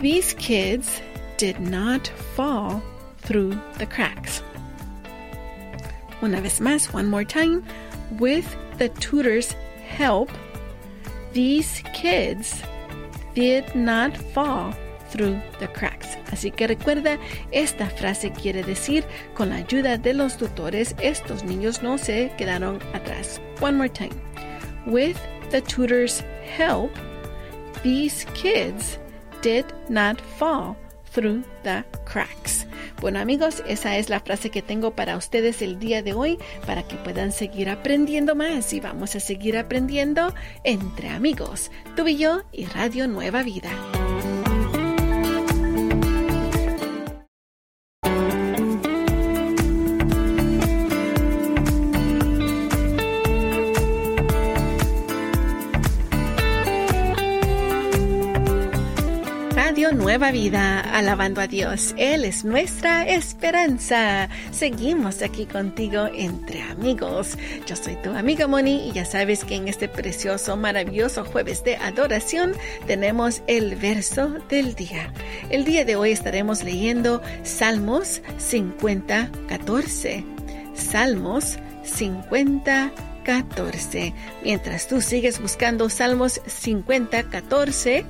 these 0.00 0.34
kids 0.34 1.00
did 1.38 1.58
not 1.58 2.08
fall 2.36 2.82
through 3.22 3.58
the 3.78 3.86
cracks. 3.86 4.42
Una 6.22 6.40
vez 6.40 6.60
más, 6.60 6.92
one 6.94 7.08
more 7.08 7.24
time. 7.24 7.62
With 8.18 8.44
the 8.78 8.88
tutor's 8.90 9.54
help, 9.96 10.30
these 11.34 11.82
kids 11.92 12.62
did 13.34 13.74
not 13.74 14.16
fall 14.16 14.72
through 15.10 15.40
the 15.58 15.68
cracks. 15.68 16.16
Así 16.30 16.50
que 16.50 16.66
recuerda, 16.66 17.18
esta 17.52 17.86
frase 17.90 18.32
quiere 18.32 18.62
decir, 18.62 19.04
con 19.34 19.50
la 19.50 19.56
ayuda 19.56 19.98
de 19.98 20.14
los 20.14 20.36
tutores, 20.36 20.94
estos 21.00 21.44
niños 21.44 21.82
no 21.82 21.98
se 21.98 22.32
quedaron 22.38 22.80
atrás. 22.94 23.40
One 23.60 23.76
more 23.76 23.88
time. 23.88 24.14
With 24.86 25.16
the 25.50 25.60
tutor's 25.60 26.22
help, 26.56 26.90
these 27.82 28.24
kids 28.34 28.98
did 29.42 29.66
not 29.88 30.20
fall 30.20 30.76
through 31.12 31.44
the 31.62 31.84
cracks. 32.04 32.66
Bueno 33.04 33.18
amigos, 33.18 33.62
esa 33.68 33.98
es 33.98 34.08
la 34.08 34.20
frase 34.20 34.48
que 34.48 34.62
tengo 34.62 34.92
para 34.92 35.18
ustedes 35.18 35.60
el 35.60 35.78
día 35.78 36.02
de 36.02 36.14
hoy 36.14 36.38
para 36.64 36.84
que 36.84 36.96
puedan 36.96 37.32
seguir 37.32 37.68
aprendiendo 37.68 38.34
más 38.34 38.72
y 38.72 38.80
vamos 38.80 39.14
a 39.14 39.20
seguir 39.20 39.58
aprendiendo 39.58 40.32
entre 40.62 41.10
amigos, 41.10 41.70
tú 41.96 42.08
y 42.08 42.16
yo 42.16 42.44
y 42.50 42.64
Radio 42.64 43.06
Nueva 43.06 43.42
Vida. 43.42 43.68
Nueva 60.14 60.30
vida, 60.30 60.78
alabando 60.78 61.40
a 61.40 61.48
Dios. 61.48 61.92
Él 61.98 62.24
es 62.24 62.44
nuestra 62.44 63.02
esperanza. 63.02 64.28
Seguimos 64.52 65.22
aquí 65.22 65.44
contigo 65.44 66.08
entre 66.14 66.62
amigos. 66.62 67.36
Yo 67.66 67.74
soy 67.74 67.96
tu 67.96 68.10
amiga 68.10 68.46
Moni 68.46 68.88
y 68.88 68.92
ya 68.92 69.06
sabes 69.06 69.44
que 69.44 69.56
en 69.56 69.66
este 69.66 69.88
precioso, 69.88 70.56
maravilloso 70.56 71.24
jueves 71.24 71.64
de 71.64 71.74
adoración 71.78 72.52
tenemos 72.86 73.42
el 73.48 73.74
verso 73.74 74.28
del 74.48 74.76
día. 74.76 75.12
El 75.50 75.64
día 75.64 75.84
de 75.84 75.96
hoy 75.96 76.12
estaremos 76.12 76.62
leyendo 76.62 77.20
Salmos 77.42 78.22
50, 78.38 79.32
14. 79.48 80.24
Salmos 80.74 81.58
50, 81.82 82.92
14. 83.24 84.14
Mientras 84.44 84.86
tú 84.86 85.00
sigues 85.00 85.42
buscando 85.42 85.90
Salmos 85.90 86.40
50, 86.46 87.30
14, 87.30 88.06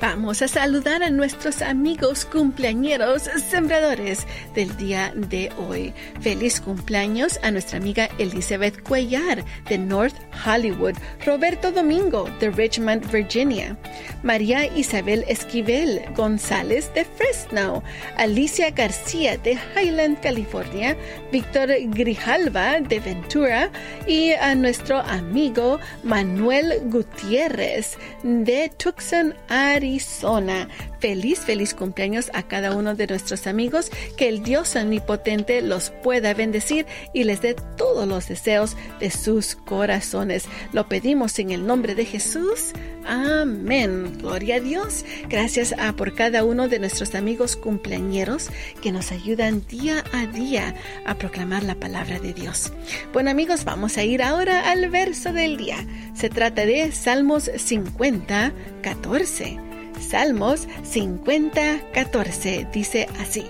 Vamos 0.00 0.42
a 0.42 0.48
saludar 0.48 1.02
a 1.02 1.10
nuestros 1.10 1.60
amigos 1.60 2.24
cumpleañeros 2.24 3.22
sembradores 3.50 4.28
del 4.54 4.76
día 4.76 5.12
de 5.16 5.50
hoy. 5.58 5.92
Feliz 6.20 6.60
cumpleaños 6.60 7.40
a 7.42 7.50
nuestra 7.50 7.78
amiga 7.78 8.08
Elizabeth 8.18 8.80
Cuellar 8.84 9.44
de 9.68 9.76
North 9.76 10.14
Hollywood, 10.46 10.94
Roberto 11.26 11.72
Domingo 11.72 12.30
de 12.38 12.48
Richmond, 12.50 13.10
Virginia, 13.10 13.76
María 14.22 14.66
Isabel 14.66 15.24
Esquivel 15.26 16.00
González 16.14 16.92
de 16.94 17.04
Fresno, 17.04 17.82
Alicia 18.16 18.70
García 18.70 19.36
de 19.36 19.58
Highland, 19.74 20.20
California, 20.20 20.96
Víctor 21.32 21.70
Grijalva 21.86 22.80
de 22.80 23.00
Ventura 23.00 23.68
y 24.06 24.30
a 24.30 24.54
nuestro 24.54 24.98
amigo 24.98 25.80
Manuel 26.04 26.82
Gutiérrez 26.84 27.98
de 28.22 28.70
Tucson, 28.76 29.34
Arizona. 29.48 29.87
Arizona. 29.88 30.68
Feliz, 31.00 31.40
feliz 31.40 31.74
cumpleaños 31.74 32.30
a 32.34 32.42
cada 32.42 32.76
uno 32.76 32.94
de 32.94 33.06
nuestros 33.06 33.46
amigos. 33.46 33.90
Que 34.16 34.28
el 34.28 34.42
Dios 34.42 34.76
omnipotente 34.76 35.62
los 35.62 35.90
pueda 36.02 36.34
bendecir 36.34 36.86
y 37.14 37.24
les 37.24 37.40
dé 37.40 37.54
todos 37.76 38.06
los 38.06 38.28
deseos 38.28 38.76
de 39.00 39.10
sus 39.10 39.54
corazones. 39.56 40.44
Lo 40.72 40.88
pedimos 40.88 41.38
en 41.38 41.50
el 41.50 41.66
nombre 41.66 41.94
de 41.94 42.04
Jesús. 42.04 42.72
Amén. 43.06 44.18
Gloria 44.18 44.56
a 44.56 44.60
Dios. 44.60 45.06
Gracias 45.28 45.72
a 45.78 45.94
por 45.94 46.14
cada 46.14 46.44
uno 46.44 46.68
de 46.68 46.78
nuestros 46.78 47.14
amigos 47.14 47.56
cumpleañeros 47.56 48.50
que 48.82 48.92
nos 48.92 49.12
ayudan 49.12 49.66
día 49.66 50.04
a 50.12 50.26
día 50.26 50.74
a 51.06 51.14
proclamar 51.14 51.62
la 51.62 51.76
palabra 51.76 52.20
de 52.20 52.34
Dios. 52.34 52.72
Bueno 53.14 53.30
amigos, 53.30 53.64
vamos 53.64 53.96
a 53.96 54.04
ir 54.04 54.22
ahora 54.22 54.70
al 54.70 54.90
verso 54.90 55.32
del 55.32 55.56
día. 55.56 55.78
Se 56.14 56.28
trata 56.28 56.66
de 56.66 56.92
Salmos 56.92 57.50
50, 57.56 58.52
14. 58.82 59.68
Salmos 60.00 60.66
50, 60.82 61.80
14 61.92 62.68
dice 62.72 63.08
así. 63.20 63.46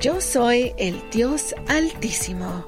Yo 0.00 0.20
soy 0.20 0.74
el 0.76 1.00
Dios 1.10 1.54
altísimo. 1.68 2.66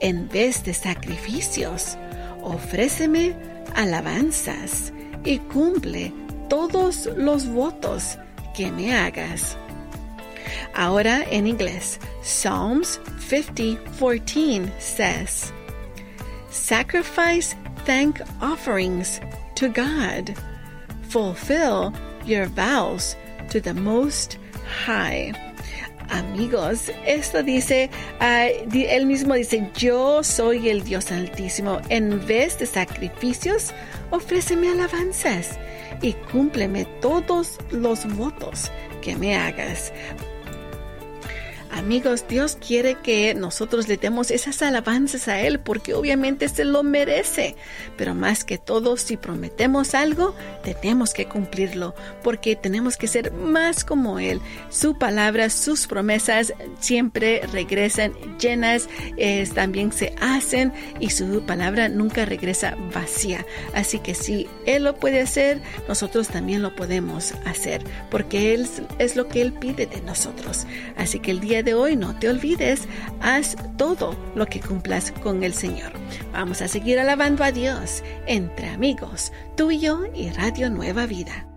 En 0.00 0.28
vez 0.28 0.64
de 0.64 0.74
sacrificios, 0.74 1.96
ofréceme 2.42 3.36
alabanzas 3.76 4.92
y 5.24 5.38
cumple 5.38 6.12
todos 6.48 7.08
los 7.16 7.46
votos 7.46 8.18
que 8.54 8.70
me 8.72 8.96
hagas. 8.96 9.56
Ahora 10.74 11.24
en 11.30 11.46
inglés, 11.46 11.98
Psalms 12.22 13.00
50:14 13.18 14.70
says, 14.78 15.52
Sacrifice 16.50 17.54
thank 17.84 18.20
offerings 18.40 19.20
to 19.54 19.68
God. 19.68 20.34
Fulfill 21.08 21.92
your 22.26 22.46
vows 22.46 23.16
to 23.50 23.60
the 23.60 23.74
Most 23.74 24.38
High. 24.86 25.32
Amigos, 26.10 26.90
esto 27.06 27.42
dice, 27.42 27.88
uh, 28.20 28.68
él 28.70 29.06
mismo 29.06 29.34
dice, 29.34 29.70
yo 29.74 30.22
soy 30.22 30.68
el 30.68 30.84
Dios 30.84 31.10
Altísimo. 31.10 31.80
En 31.88 32.24
vez 32.26 32.58
de 32.58 32.66
sacrificios, 32.66 33.72
ofréceme 34.10 34.68
alabanzas 34.68 35.58
y 36.02 36.12
cúmpleme 36.30 36.84
todos 37.00 37.58
los 37.70 38.04
votos 38.16 38.70
que 39.00 39.16
me 39.16 39.36
hagas. 39.36 39.92
Amigos, 41.72 42.26
Dios 42.28 42.56
quiere 42.56 42.96
que 42.96 43.34
nosotros 43.34 43.88
le 43.88 43.96
demos 43.96 44.30
esas 44.30 44.60
alabanzas 44.60 45.26
a 45.26 45.40
Él 45.40 45.58
porque 45.58 45.94
obviamente 45.94 46.48
se 46.48 46.66
lo 46.66 46.82
merece. 46.82 47.56
Pero 47.96 48.14
más 48.14 48.44
que 48.44 48.58
todo, 48.58 48.98
si 48.98 49.16
prometemos 49.16 49.94
algo, 49.94 50.34
tenemos 50.62 51.14
que 51.14 51.24
cumplirlo 51.24 51.94
porque 52.22 52.56
tenemos 52.56 52.98
que 52.98 53.06
ser 53.06 53.32
más 53.32 53.84
como 53.84 54.18
Él. 54.18 54.42
Su 54.68 54.98
palabra, 54.98 55.48
sus 55.48 55.86
promesas 55.86 56.52
siempre 56.78 57.40
regresan 57.50 58.12
llenas, 58.38 58.88
también 59.54 59.92
se 59.92 60.14
hacen 60.20 60.74
y 61.00 61.08
su 61.08 61.42
palabra 61.46 61.88
nunca 61.88 62.26
regresa 62.26 62.76
vacía. 62.94 63.46
Así 63.74 63.98
que 63.98 64.14
si 64.14 64.46
Él 64.66 64.84
lo 64.84 64.96
puede 64.96 65.22
hacer, 65.22 65.62
nosotros 65.88 66.28
también 66.28 66.60
lo 66.60 66.76
podemos 66.76 67.32
hacer 67.46 67.82
porque 68.10 68.52
Él 68.52 68.68
es 68.98 69.16
lo 69.16 69.28
que 69.28 69.40
Él 69.40 69.54
pide 69.54 69.86
de 69.86 70.02
nosotros. 70.02 70.66
Así 70.96 71.18
que 71.18 71.30
el 71.30 71.40
día 71.40 71.61
de 71.62 71.74
hoy 71.74 71.96
no 71.96 72.18
te 72.18 72.28
olvides, 72.28 72.88
haz 73.20 73.56
todo 73.76 74.16
lo 74.34 74.46
que 74.46 74.60
cumplas 74.60 75.12
con 75.12 75.42
el 75.42 75.54
Señor. 75.54 75.92
Vamos 76.32 76.62
a 76.62 76.68
seguir 76.68 76.98
alabando 76.98 77.44
a 77.44 77.52
Dios 77.52 78.02
entre 78.26 78.68
amigos, 78.68 79.32
tú 79.56 79.70
y 79.70 79.80
yo 79.80 80.04
y 80.14 80.30
Radio 80.30 80.70
Nueva 80.70 81.06
Vida. 81.06 81.51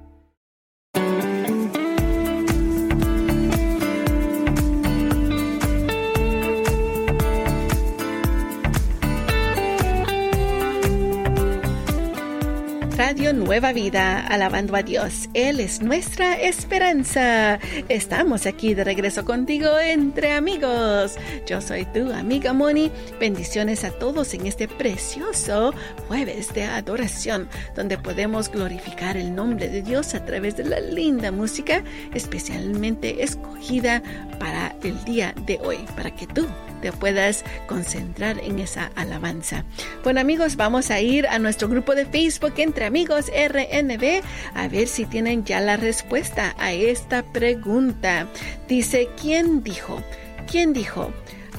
Radio 12.98 13.34
Nueva 13.34 13.74
Vida, 13.74 14.26
alabando 14.26 14.74
a 14.74 14.82
Dios. 14.82 15.28
Él 15.34 15.60
es 15.60 15.82
nuestra 15.82 16.40
esperanza. 16.40 17.60
Estamos 17.90 18.46
aquí 18.46 18.74
de 18.74 18.86
regreso 18.86 19.26
contigo 19.26 19.78
entre 19.80 20.32
amigos. 20.32 21.18
Yo 21.46 21.60
soy 21.60 21.84
tu 21.86 22.14
amiga 22.14 22.54
Moni. 22.54 22.90
Bendiciones 23.20 23.84
a 23.84 23.92
todos 23.92 24.34
en 24.34 24.48
este 24.48 24.70
precioso 24.70 25.74
jueves 26.08 26.54
de 26.54 26.64
adoración, 26.64 27.50
donde 27.76 27.98
podemos 27.98 28.50
glorificar 28.50 29.18
el 29.18 29.36
nombre 29.36 29.68
de 29.68 29.82
Dios 29.82 30.16
a 30.16 30.24
través 30.24 30.56
de 30.56 30.64
la 30.64 30.80
linda 30.80 31.32
música, 31.32 31.84
especialmente 32.14 33.24
escogida 33.24 34.02
para 34.40 34.74
el 34.84 35.04
día 35.04 35.36
de 35.46 35.60
hoy, 35.62 35.80
para 35.98 36.16
que 36.16 36.28
tú 36.28 36.48
te 36.86 36.92
puedas 36.92 37.44
concentrar 37.66 38.38
en 38.38 38.60
esa 38.60 38.92
alabanza. 38.94 39.66
Bueno 40.04 40.20
amigos, 40.20 40.56
vamos 40.56 40.92
a 40.92 41.02
ir 41.02 41.26
a 41.26 41.40
nuestro 41.40 41.68
grupo 41.68 41.96
de 41.96 42.06
Facebook 42.06 42.54
entre 42.58 42.86
amigos 42.86 43.32
RNB 43.32 44.22
a 44.54 44.68
ver 44.68 44.88
si 44.88 45.08
tienen 45.08 45.46
ya 45.46 45.62
la 45.62 45.78
respuesta 45.78 46.56
a 46.60 46.74
esta 46.74 47.24
pregunta. 47.24 48.28
Dice, 48.68 49.10
¿quién 49.20 49.64
dijo? 49.64 50.00
¿Quién 50.48 50.74
dijo? 50.74 51.12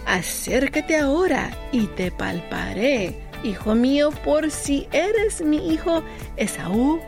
Acércate 0.07 0.97
ahora 0.97 1.51
y 1.73 1.89
te 1.89 2.13
palparé, 2.13 3.19
hijo 3.43 3.75
mío, 3.75 4.11
por 4.25 4.53
si 4.53 4.87
eres 4.93 5.41
mi 5.41 5.73
hijo 5.73 6.05
Esaú 6.37 7.01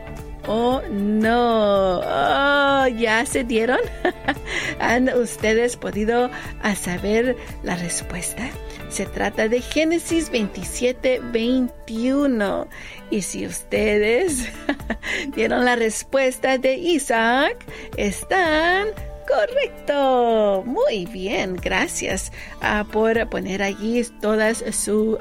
Oh, 0.51 0.81
no. 0.89 1.99
Oh, 1.99 2.87
¿Ya 2.87 3.23
se 3.27 3.43
dieron? 3.43 3.77
¿Han 4.79 5.07
ustedes 5.09 5.77
podido 5.77 6.31
saber 6.75 7.37
la 7.61 7.75
respuesta? 7.75 8.49
Se 8.89 9.05
trata 9.05 9.47
de 9.47 9.61
Génesis 9.61 10.31
27, 10.31 11.21
21. 11.31 12.67
Y 13.11 13.21
si 13.21 13.45
ustedes 13.45 14.47
dieron 15.35 15.65
la 15.65 15.75
respuesta 15.75 16.57
de 16.57 16.73
Isaac, 16.73 17.55
están 17.95 18.87
Correcto. 19.29 20.63
Muy 20.65 21.05
bien. 21.05 21.55
Gracias 21.55 22.31
ah, 22.61 22.83
por 22.91 23.29
poner 23.29 23.61
allí 23.61 24.03
todas 24.19 24.63
sus 24.71 25.19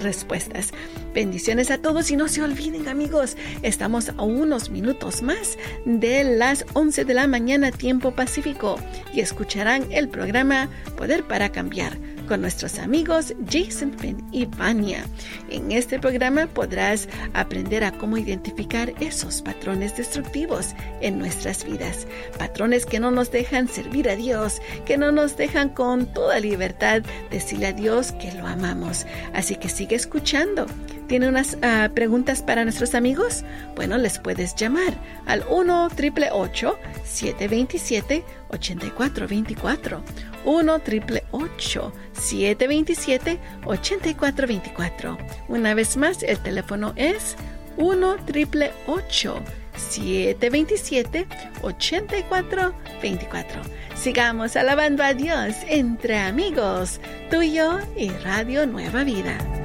respuestas. 0.00 0.70
Bendiciones 1.14 1.72
a 1.72 1.78
todos 1.78 2.10
y 2.12 2.16
no 2.16 2.28
se 2.28 2.40
olviden 2.40 2.86
amigos, 2.86 3.36
estamos 3.62 4.10
a 4.10 4.22
unos 4.22 4.70
minutos 4.70 5.22
más 5.22 5.58
de 5.84 6.22
las 6.22 6.64
11 6.74 7.04
de 7.04 7.14
la 7.14 7.26
mañana 7.26 7.72
tiempo 7.72 8.12
pacífico 8.12 8.76
y 9.12 9.20
escucharán 9.20 9.90
el 9.90 10.08
programa 10.08 10.68
Poder 10.96 11.24
para 11.24 11.50
Cambiar 11.50 11.98
con 12.30 12.40
nuestros 12.42 12.78
amigos 12.78 13.34
Jason 13.50 13.92
Finn 13.98 14.24
y 14.30 14.44
Vania. 14.44 15.04
En 15.50 15.72
este 15.72 15.98
programa 15.98 16.46
podrás 16.46 17.08
aprender 17.34 17.82
a 17.82 17.90
cómo 17.90 18.16
identificar 18.16 18.94
esos 19.00 19.42
patrones 19.42 19.96
destructivos 19.96 20.76
en 21.00 21.18
nuestras 21.18 21.64
vidas, 21.64 22.06
patrones 22.38 22.86
que 22.86 23.00
no 23.00 23.10
nos 23.10 23.32
dejan 23.32 23.66
servir 23.66 24.08
a 24.08 24.14
Dios, 24.14 24.62
que 24.86 24.96
no 24.96 25.10
nos 25.10 25.36
dejan 25.36 25.70
con 25.70 26.06
toda 26.06 26.38
libertad 26.38 27.02
decirle 27.32 27.66
a 27.66 27.72
Dios 27.72 28.12
que 28.12 28.30
lo 28.34 28.46
amamos. 28.46 29.06
Así 29.34 29.56
que 29.56 29.68
sigue 29.68 29.96
escuchando. 29.96 30.66
¿Tiene 31.08 31.28
unas 31.28 31.58
ah, 31.62 31.90
preguntas 31.92 32.42
para 32.42 32.62
nuestros 32.62 32.94
amigos? 32.94 33.42
Bueno, 33.74 33.98
les 33.98 34.20
puedes 34.20 34.54
llamar 34.54 34.94
al 35.26 35.44
1 35.50 35.90
727 35.90 38.24
8424 38.50 40.29
1 40.44 40.80
727 42.12 43.38
8424 43.64 45.18
Una 45.48 45.74
vez 45.74 45.96
más, 45.96 46.22
el 46.22 46.38
teléfono 46.38 46.92
es 46.96 47.36
1 47.76 48.16
727 49.76 51.26
8424 51.62 53.62
Sigamos 53.94 54.56
alabando 54.56 55.02
a 55.02 55.14
Dios 55.14 55.54
entre 55.68 56.18
amigos, 56.18 57.00
tú 57.30 57.42
y 57.42 57.54
yo 57.54 57.78
y 57.96 58.08
Radio 58.08 58.66
Nueva 58.66 59.04
Vida. 59.04 59.59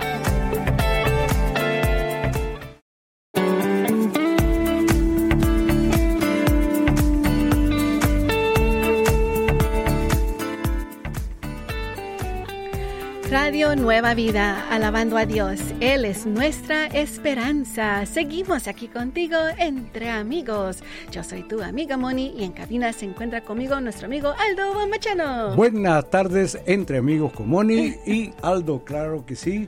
Nueva 13.76 14.14
Vida, 14.14 14.66
alabando 14.70 15.18
a 15.18 15.26
Dios. 15.26 15.60
Él 15.82 16.06
es 16.06 16.26
nuestra 16.26 16.88
esperanza. 16.88 18.06
Seguimos 18.06 18.68
aquí 18.68 18.88
contigo 18.88 19.36
entre 19.58 20.10
amigos. 20.10 20.80
Yo 21.12 21.24
soy 21.24 21.44
tu 21.44 21.62
amiga 21.62 21.98
Moni 21.98 22.34
y 22.38 22.44
en 22.44 22.54
cabina 22.54 22.94
se 22.94 23.06
encuentra 23.06 23.42
conmigo 23.42 23.80
nuestro 23.82 24.06
amigo 24.06 24.34
Aldo 24.38 24.88
Machano. 24.88 25.56
Buenas 25.56 26.10
tardes 26.10 26.58
entre 26.66 27.00
amigos 27.00 27.34
con 27.34 27.50
Moni 27.50 27.96
y 28.06 28.34
Aldo, 28.42 28.84
claro 28.84 29.26
que 29.26 29.36
sí. 29.36 29.68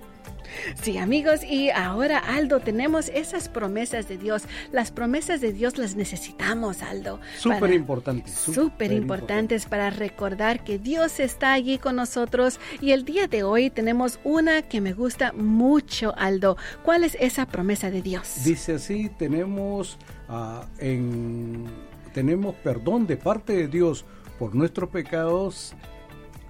Sí, 0.82 0.98
amigos, 0.98 1.44
y 1.44 1.70
ahora, 1.70 2.20
Aldo, 2.20 2.60
tenemos 2.60 3.10
esas 3.10 3.50
promesas 3.50 4.08
de 4.08 4.18
Dios. 4.18 4.44
Las 4.72 4.92
promesas 4.92 5.42
de 5.42 5.54
Dios 5.54 5.78
las 5.78 5.96
necesitamos, 5.96 6.82
Aldo. 6.82 7.20
Súper 7.38 7.74
importantes. 7.74 8.34
Súper 8.34 8.92
importantes 8.92 9.66
para 9.66 9.90
recordar 9.90 10.64
que 10.64 10.80
Dios 10.80 11.20
está 11.20 11.54
allí 11.54 11.78
con 11.78 11.96
nosotros. 11.96 12.60
Y 12.82 12.92
el 12.92 13.06
día 13.06 13.28
de 13.28 13.44
hoy 13.44 13.70
tenemos 13.70 14.20
una 14.24 14.62
que 14.62 14.82
me 14.82 14.94
gusta 14.94 15.34
mucho, 15.34 16.14
Aldo. 16.18 16.58
¿Cuál 16.84 17.04
es 17.04 17.18
esa 17.20 17.46
promesa 17.46 17.92
de 17.92 18.02
Dios? 18.02 18.44
Dice 18.44 18.74
así, 18.74 19.10
tenemos, 19.18 19.98
ah, 20.30 20.66
en, 20.80 21.66
tenemos 22.14 22.56
perdón 22.56 23.08
de 23.08 23.18
parte 23.18 23.54
de 23.54 23.68
Dios 23.68 24.06
por 24.40 24.56
nuestros 24.56 24.90
pecados 24.90 25.76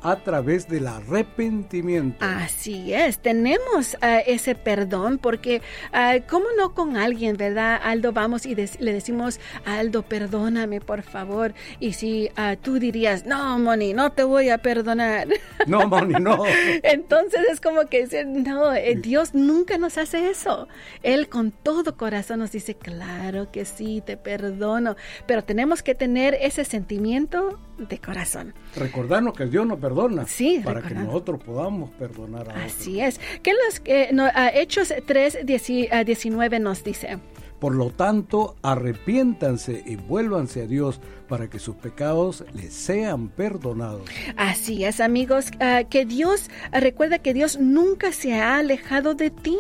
a 0.10 0.16
través 0.24 0.68
del 0.68 0.88
arrepentimiento. 0.88 2.24
Así 2.24 2.94
es, 2.94 3.20
tenemos 3.20 3.96
uh, 3.96 4.22
ese 4.26 4.56
perdón 4.56 5.18
porque, 5.18 5.62
uh, 5.94 6.22
¿cómo 6.30 6.46
no 6.58 6.74
con 6.74 6.96
alguien, 6.96 7.36
verdad? 7.36 7.80
Aldo, 7.84 8.14
vamos 8.14 8.46
y 8.46 8.56
le 8.56 8.94
decimos, 8.94 9.40
Aldo, 9.66 10.04
perdóname, 10.04 10.80
por 10.80 11.02
favor. 11.02 11.54
Y 11.82 11.94
si 11.94 12.30
uh, 12.38 12.56
tú 12.56 12.80
dirías, 12.80 13.26
no, 13.26 13.60
Moni, 13.60 13.94
no 13.94 14.14
te 14.14 14.24
voy 14.24 14.50
a 14.50 14.60
perdonar. 14.60 15.28
No, 15.66 15.86
Moni, 15.86 16.14
no. 16.14 16.44
Entonces 16.84 17.42
es 17.52 17.60
como 17.60 17.88
que 17.88 18.04
decir, 18.04 18.26
no, 18.26 18.74
eh, 18.74 18.96
Dios 18.96 19.34
nunca 19.34 19.78
nos 19.78 19.98
hace 19.98 20.30
eso. 20.30 20.70
Él 21.04 21.28
con 21.28 21.52
todo 21.52 21.98
corazón 21.98 22.40
nos 22.40 22.52
dice, 22.54 22.76
claro 22.76 23.52
que 23.52 23.66
sí, 23.66 24.02
te 24.06 24.16
perdono. 24.16 24.96
Pero 25.26 25.44
tenemos 25.44 25.84
que 25.84 25.94
tener 25.94 26.38
ese 26.40 26.64
sentimiento 26.64 27.60
de 27.78 28.00
corazón. 28.00 28.54
Recordarnos 28.76 29.34
que 29.34 29.46
Dios 29.46 29.66
nos 29.66 29.80
perdona. 29.80 30.26
Sí, 30.28 30.62
para 30.64 30.82
que 30.82 30.94
nosotros 30.94 31.42
podamos 31.44 31.90
perdonar 31.92 32.50
a 32.50 32.66
Así 32.66 33.00
es. 33.02 33.20
¿Qué 33.44 33.54
los 33.54 33.82
eh, 33.86 34.10
no, 34.14 34.28
Hechos 34.54 34.94
3, 35.06 35.40
19 35.46 36.60
nos 36.60 36.84
dice? 36.84 37.20
Por 37.60 37.74
lo 37.74 37.90
tanto, 37.90 38.56
arrepiéntanse 38.62 39.84
y 39.86 39.96
vuélvanse 39.96 40.62
a 40.62 40.68
Dios 40.68 41.02
para 41.28 41.50
que 41.50 41.58
sus 41.58 41.76
pecados 41.76 42.46
les 42.54 42.72
sean 42.72 43.30
perdonados. 43.30 44.04
Así 44.36 44.86
es, 44.86 45.00
amigos, 45.00 45.48
uh, 45.56 45.88
que 45.90 46.06
Dios, 46.06 46.50
uh, 46.72 46.80
recuerda 46.80 47.18
que 47.18 47.34
Dios 47.34 47.60
nunca 47.60 48.12
se 48.12 48.36
ha 48.36 48.58
alejado 48.60 49.16
de 49.16 49.32
ti. 49.32 49.58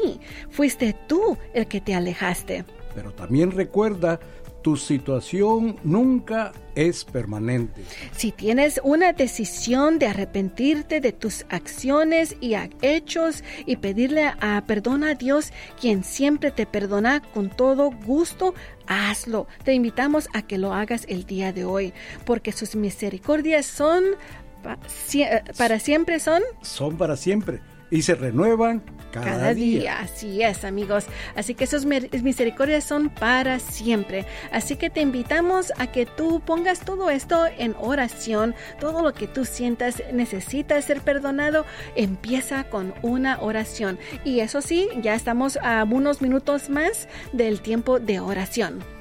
Fuiste 0.51 0.95
tú 1.08 1.38
el 1.56 1.67
que 1.67 1.82
te 1.82 1.95
alejaste. 1.95 2.65
Pero 2.93 3.13
también 3.13 3.51
recuerda 3.51 4.19
tu 4.67 4.75
situación 4.75 5.77
nunca 5.86 6.51
es 6.75 7.06
permanente. 7.06 7.86
Si 8.12 8.34
tienes 8.34 8.82
una 8.84 9.13
decisión 9.13 9.97
de 9.97 10.08
arrepentirte 10.08 10.99
de 10.99 11.13
tus 11.13 11.45
acciones 11.47 12.36
y 12.41 12.56
hechos 12.82 13.45
y 13.65 13.77
pedirle 13.77 14.25
a 14.25 14.62
perdón 14.67 15.06
a 15.06 15.15
Dios, 15.15 15.53
quien 15.80 16.03
siempre 16.03 16.51
te 16.51 16.65
perdona 16.65 17.21
con 17.21 17.49
todo 17.49 17.91
gusto, 17.91 18.56
hazlo. 18.88 19.47
Te 19.63 19.73
invitamos 19.73 20.27
a 20.34 20.41
que 20.41 20.58
lo 20.58 20.73
hagas 20.73 21.06
el 21.08 21.23
día 21.23 21.53
de 21.53 21.63
hoy, 21.63 21.93
porque 22.25 22.51
sus 22.51 22.75
misericordias 22.75 23.65
son 23.65 24.03
para 25.58 25.80
siempre 25.80 26.19
son 26.19 26.41
son 26.62 26.97
para 26.97 27.15
siempre 27.15 27.62
y 27.89 28.01
se 28.01 28.15
renuevan 28.15 28.84
cada, 29.12 29.26
cada 29.26 29.54
día. 29.54 29.80
día. 29.80 30.00
Así 30.00 30.41
es, 30.41 30.63
amigos. 30.63 31.06
Así 31.36 31.56
que 31.56 31.63
esas 31.63 31.86
misericordias 31.86 32.84
son 32.84 33.10
para 33.10 33.60
siempre. 33.60 34.26
Así 34.52 34.76
que 34.76 34.89
te 34.89 35.02
invitamos 35.02 35.72
a 35.78 35.88
que 35.88 36.06
tú 36.06 36.41
pongas 36.41 36.82
todo 36.82 37.10
esto 37.10 37.46
en 37.58 37.76
oración. 37.80 38.56
Todo 38.80 39.02
lo 39.02 39.13
que 39.13 39.28
tú 39.28 39.46
sientas 39.46 40.04
necesita 40.12 40.82
ser 40.82 41.02
perdonado, 41.02 41.65
empieza 41.96 42.65
con 42.65 42.93
una 43.02 43.41
oración. 43.41 44.00
Y 44.24 44.39
eso 44.39 44.62
sí, 44.62 44.89
ya 45.02 45.15
estamos 45.15 45.58
a 45.62 45.84
unos 45.84 46.22
minutos 46.22 46.70
más 46.70 47.08
del 47.34 47.62
tiempo 47.62 48.00
de 48.00 48.20
oración 48.20 48.97